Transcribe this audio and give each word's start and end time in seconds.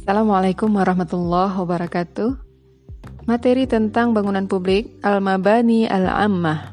Assalamualaikum 0.00 0.80
warahmatullahi 0.80 1.60
wabarakatuh. 1.60 2.32
Materi 3.28 3.68
tentang 3.68 4.16
bangunan 4.16 4.48
publik 4.48 4.96
Al-Mabani 5.04 5.84
Al-Ammah. 5.84 6.72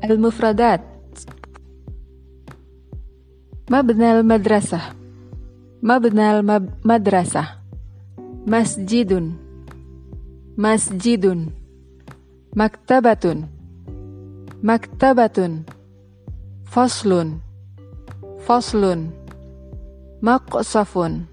Al-Mufradat. 0.00 0.80
Mabnal 3.68 4.24
madrasah. 4.24 4.96
Mabnal 5.84 6.40
mab 6.40 6.72
madrasah. 6.80 7.60
Masjidun. 8.48 9.36
Masjidun. 10.56 11.52
Maktabatun. 12.56 13.44
Maktabatun. 14.64 15.68
Faslun. 16.64 17.44
Faslun. 18.48 19.12
Maqsafun. 20.24 21.28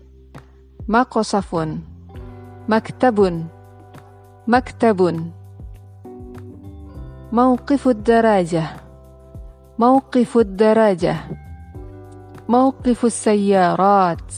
Maqsafun. 0.88 1.70
Maktabun. 2.68 3.36
Maktabun. 4.48 5.17
موقف 7.31 7.88
الدراجة 7.88 8.64
موقف 9.80 10.38
الدراجة 10.38 11.16
موقف 12.50 13.05
السيارات 13.05 14.34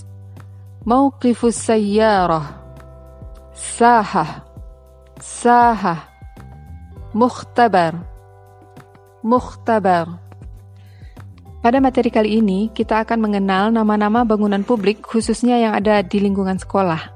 موقف 0.86 1.46
السيارة 1.46 2.42
ساحة 3.54 4.26
ساحة 5.20 5.96
مختبر 7.16 7.94
مختبر 9.24 10.08
Pada 11.64 11.80
materi 11.80 12.12
kali 12.12 12.44
ini, 12.44 12.68
kita 12.76 13.08
akan 13.08 13.24
mengenal 13.24 13.72
nama-nama 13.72 14.28
bangunan 14.28 14.68
publik 14.68 15.00
khususnya 15.00 15.56
yang 15.56 15.72
ada 15.72 16.04
di 16.04 16.20
lingkungan 16.20 16.60
sekolah. 16.60 17.16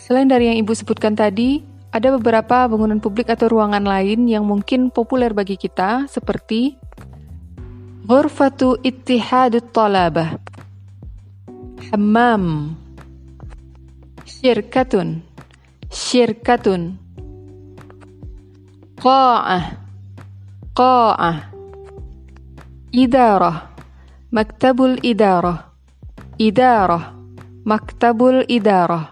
Selain 0.00 0.24
dari 0.24 0.48
yang 0.48 0.64
Ibu 0.64 0.72
sebutkan 0.72 1.12
tadi, 1.12 1.60
ada 1.92 2.16
beberapa 2.16 2.64
bangunan 2.64 3.04
publik 3.04 3.28
atau 3.28 3.52
ruangan 3.52 3.84
lain 3.84 4.24
yang 4.24 4.48
mungkin 4.48 4.88
populer 4.88 5.36
bagi 5.36 5.60
kita 5.60 6.08
seperti 6.08 6.80
Ghurfatu 8.08 8.80
Ittihadut 8.80 9.68
Talabah 9.68 10.40
Hammam 11.92 12.72
Syirkatun 14.24 15.20
Syirkatun 15.92 16.96
Qa'ah 18.96 19.64
Qa'ah 20.72 21.53
إدارة 22.94 23.62
مكتب 24.32 24.82
الإدارة. 24.82 25.64
إدارة 26.40 27.14
مكتب 27.66 28.24
الإدارة. 28.24 29.08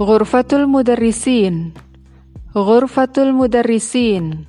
غرفة 0.00 0.44
المدرسين 0.52 1.72
غرفة 2.56 3.12
المدرسين. 3.18 4.44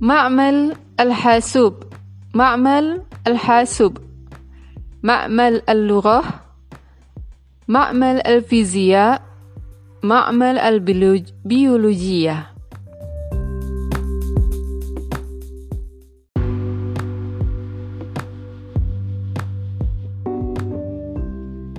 معمل 0.00 0.76
الحاسوب 1.00 1.74
معمل 2.34 3.02
الحاسوب. 3.26 3.98
معمل 5.02 5.62
اللغة 5.68 6.22
معمل 7.68 8.26
الفيزياء 8.26 9.22
معمل 10.02 10.58
البيولوجيا 10.58 12.46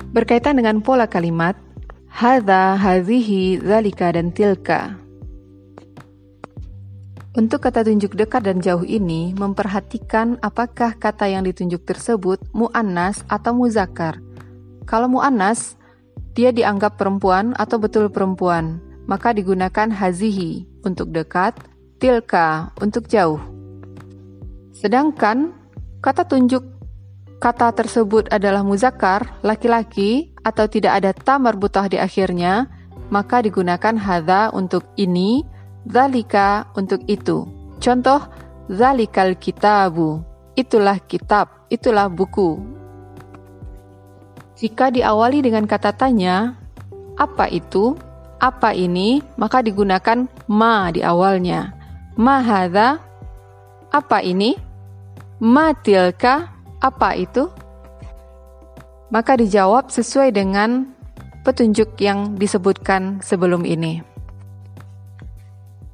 Berkaitan 0.10 0.58
dengan 0.58 0.82
pola 0.82 1.06
kalimat, 1.06 1.54
hadha, 2.10 2.74
hadhihi, 2.74 3.62
zalika, 3.62 4.10
dan 4.10 4.34
tilka. 4.34 4.98
Untuk 7.38 7.62
kata 7.62 7.86
tunjuk 7.86 8.18
dekat 8.18 8.42
dan 8.42 8.58
jauh 8.58 8.82
ini, 8.82 9.38
memperhatikan 9.38 10.42
apakah 10.42 10.98
kata 10.98 11.30
yang 11.30 11.46
ditunjuk 11.46 11.86
tersebut 11.86 12.42
mu'annas 12.58 13.22
atau 13.30 13.54
muzakkar. 13.54 14.18
Kalau 14.90 15.06
mu'annas, 15.06 15.78
dia 16.34 16.50
dianggap 16.50 16.98
perempuan 16.98 17.54
atau 17.62 17.78
betul 17.78 18.10
perempuan, 18.10 18.82
maka 19.06 19.30
digunakan 19.30 19.94
hazihi 19.94 20.66
untuk 20.82 21.14
dekat, 21.14 21.54
tilka 22.02 22.74
untuk 22.82 23.06
jauh. 23.06 23.38
Sedangkan 24.74 25.54
kata 26.02 26.26
tunjuk 26.26 26.79
kata 27.40 27.72
tersebut 27.72 28.28
adalah 28.30 28.62
muzakkar, 28.62 29.40
laki-laki, 29.42 30.36
atau 30.44 30.68
tidak 30.68 31.00
ada 31.00 31.12
ta 31.16 31.40
marbutah 31.40 31.88
di 31.88 31.96
akhirnya, 31.96 32.68
maka 33.10 33.42
digunakan 33.42 33.96
hadza 33.96 34.52
untuk 34.52 34.86
ini, 35.00 35.42
zalika 35.88 36.68
untuk 36.76 37.02
itu. 37.08 37.48
Contoh, 37.80 38.28
zalikal 38.68 39.34
kitabu. 39.40 40.22
Itulah 40.60 41.00
kitab, 41.08 41.66
itulah 41.72 42.12
buku. 42.12 42.60
Jika 44.60 44.92
diawali 44.92 45.40
dengan 45.40 45.64
kata 45.64 45.96
tanya, 45.96 46.60
apa 47.16 47.48
itu? 47.48 47.96
Apa 48.40 48.76
ini? 48.76 49.24
Maka 49.40 49.64
digunakan 49.64 50.28
ma 50.52 50.92
di 50.92 51.00
awalnya. 51.00 51.72
Ma 52.20 52.44
hadza? 52.44 53.00
Apa 53.92 54.20
ini? 54.20 54.56
Ma 55.40 55.72
tilka? 55.72 56.59
Apa 56.80 57.16
itu? 57.20 57.52
Maka 59.12 59.36
dijawab 59.36 59.92
sesuai 59.92 60.32
dengan 60.32 60.96
petunjuk 61.44 62.00
yang 62.00 62.40
disebutkan 62.40 63.20
sebelum 63.20 63.68
ini. 63.68 64.00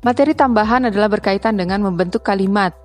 Materi 0.06 0.38
tambahan 0.38 0.86
adalah 0.94 1.10
berkaitan 1.10 1.58
dengan 1.58 1.82
membentuk 1.82 2.22
kalimat. 2.22 2.78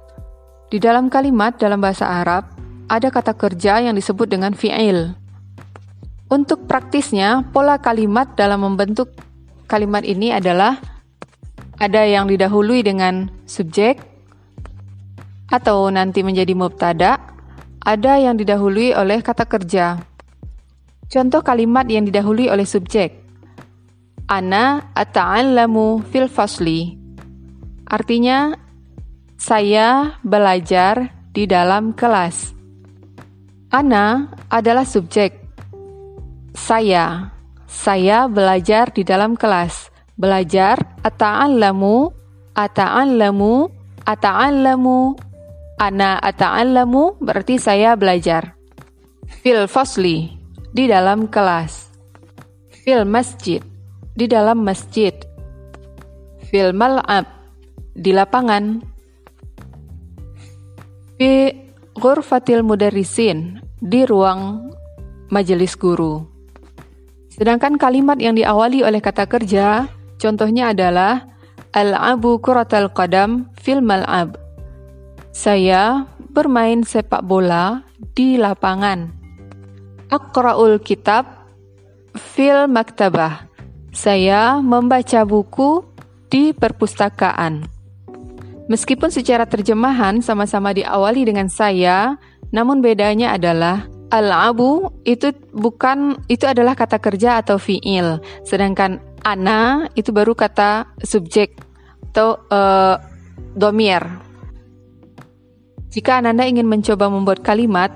Di 0.72 0.80
dalam 0.80 1.12
kalimat 1.12 1.60
dalam 1.60 1.82
bahasa 1.82 2.08
Arab, 2.08 2.48
ada 2.88 3.12
kata 3.12 3.36
kerja 3.36 3.84
yang 3.84 3.92
disebut 3.92 4.32
dengan 4.32 4.56
fi'il. 4.56 5.12
Untuk 6.30 6.64
praktisnya, 6.64 7.44
pola 7.52 7.76
kalimat 7.76 8.32
dalam 8.38 8.64
membentuk 8.64 9.12
kalimat 9.68 10.06
ini 10.06 10.32
adalah 10.32 10.80
ada 11.76 12.06
yang 12.06 12.30
didahului 12.30 12.80
dengan 12.86 13.28
subjek 13.44 14.00
atau 15.50 15.90
nanti 15.90 16.22
menjadi 16.22 16.54
mubtada 16.54 17.18
ada 17.80 18.20
yang 18.20 18.36
didahului 18.36 18.92
oleh 18.92 19.24
kata 19.24 19.48
kerja. 19.48 20.00
Contoh 21.10 21.42
kalimat 21.42 21.88
yang 21.88 22.06
didahului 22.06 22.52
oleh 22.52 22.68
subjek. 22.68 23.18
Ana 24.30 24.94
ata'allamu 24.94 26.06
fil 26.06 26.30
fasli. 26.30 26.94
Artinya, 27.90 28.54
saya 29.34 30.14
belajar 30.22 31.10
di 31.34 31.50
dalam 31.50 31.90
kelas. 31.96 32.54
Ana 33.74 34.30
adalah 34.46 34.86
subjek. 34.86 35.34
Saya. 36.54 37.34
Saya 37.66 38.30
belajar 38.30 38.94
di 38.94 39.02
dalam 39.02 39.34
kelas. 39.34 39.90
Belajar 40.14 40.78
ata'allamu, 41.02 42.12
ata'allamu, 42.54 43.70
ata'allamu, 44.04 45.29
Ana 45.80 46.20
ata'allamu 46.20 47.16
berarti 47.24 47.56
saya 47.56 47.96
belajar. 47.96 48.52
Fil 49.40 49.64
fasli, 49.64 50.28
di 50.76 50.84
dalam 50.84 51.24
kelas. 51.24 51.88
Fil 52.84 53.08
masjid, 53.08 53.64
di 54.12 54.28
dalam 54.28 54.60
masjid. 54.60 55.16
Fil 56.52 56.76
mal'ab, 56.76 57.24
di 57.96 58.12
lapangan. 58.12 58.84
Fi 61.16 61.48
ghurfatil 61.96 62.60
mudarisin, 62.60 63.64
di 63.80 64.04
ruang 64.04 64.68
majelis 65.32 65.80
guru. 65.80 66.28
Sedangkan 67.32 67.80
kalimat 67.80 68.20
yang 68.20 68.36
diawali 68.36 68.84
oleh 68.84 69.00
kata 69.00 69.24
kerja, 69.24 69.88
contohnya 70.20 70.76
adalah 70.76 71.30
Al-abu 71.70 72.42
kuratal 72.42 72.90
qadam 72.90 73.46
fil 73.54 73.78
mal'ab 73.78 74.34
saya 75.30 76.10
bermain 76.30 76.82
sepak 76.82 77.22
bola 77.22 77.86
di 78.14 78.34
lapangan. 78.38 79.10
Akra'ul 80.10 80.82
kitab 80.82 81.26
fil 82.14 82.66
maktabah. 82.66 83.46
Saya 83.90 84.58
membaca 84.62 85.22
buku 85.26 85.82
di 86.30 86.54
perpustakaan. 86.54 87.66
Meskipun 88.70 89.10
secara 89.10 89.50
terjemahan 89.50 90.22
sama-sama 90.22 90.70
diawali 90.70 91.26
dengan 91.26 91.50
saya, 91.50 92.14
namun 92.54 92.78
bedanya 92.78 93.34
adalah 93.34 93.90
al-abu 94.14 94.94
itu 95.02 95.34
bukan 95.50 96.22
itu 96.30 96.46
adalah 96.46 96.78
kata 96.78 97.02
kerja 97.02 97.42
atau 97.42 97.58
fiil, 97.58 98.22
sedangkan 98.46 99.02
ana 99.26 99.90
itu 99.98 100.14
baru 100.14 100.38
kata 100.38 100.86
subjek 101.02 101.58
atau 102.10 102.38
uh, 102.50 102.98
domir 103.58 104.02
jika 105.90 106.22
Ananda 106.22 106.46
ingin 106.46 106.70
mencoba 106.70 107.10
membuat 107.10 107.42
kalimat, 107.42 107.90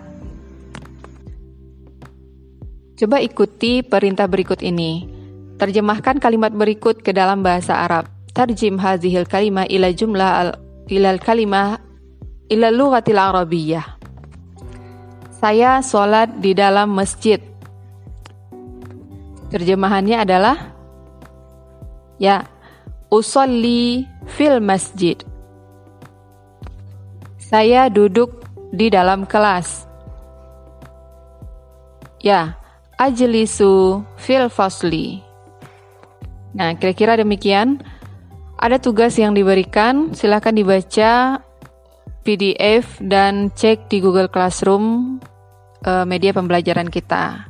Coba 2.95 3.19
ikuti 3.19 3.83
perintah 3.83 4.31
berikut 4.31 4.63
ini. 4.63 5.11
Terjemahkan 5.59 6.23
kalimat 6.23 6.55
berikut 6.55 7.03
ke 7.03 7.11
dalam 7.11 7.43
bahasa 7.43 7.75
Arab. 7.83 8.07
Tarjim 8.31 8.79
hazihil 8.79 9.27
kalimah 9.27 9.67
ila 9.67 9.91
jumlah 9.91 10.31
al 10.31 10.49
ila 10.87 11.19
kalimah 11.19 11.83
ila 12.47 12.71
lughatil 12.71 13.19
arabiyyah. 13.19 13.99
Saya 15.43 15.83
sholat 15.83 16.39
di 16.39 16.55
dalam 16.55 16.95
masjid. 16.95 17.43
Terjemahannya 19.51 20.23
adalah 20.23 20.57
Ya, 22.23 22.47
usolli 23.11 24.07
fil 24.39 24.63
masjid. 24.63 25.19
Saya 27.45 27.93
duduk 27.93 28.49
di 28.73 28.89
dalam 28.89 29.29
kelas. 29.29 29.85
Ya, 32.25 32.57
ajlisu 32.97 34.01
fil 34.17 34.49
fasli. 34.49 35.21
Nah, 36.57 36.73
kira-kira 36.81 37.21
demikian. 37.21 37.85
Ada 38.57 38.81
tugas 38.81 39.21
yang 39.21 39.37
diberikan, 39.37 40.17
silakan 40.17 40.57
dibaca 40.57 41.43
PDF 42.25 42.97
dan 43.05 43.53
cek 43.53 43.93
di 43.93 44.01
Google 44.01 44.33
Classroom 44.33 45.19
uh, 45.85 46.09
media 46.09 46.33
pembelajaran 46.33 46.89
kita. 46.89 47.45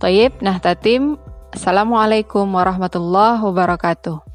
Taib, 0.00 0.40
nah 0.40 0.56
tatim, 0.56 1.20
Assalamualaikum 1.54 2.50
warahmatullahi 2.50 3.38
wabarakatuh. 3.38 4.33